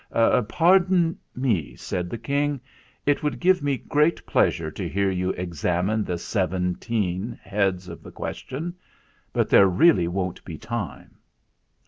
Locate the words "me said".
1.35-2.09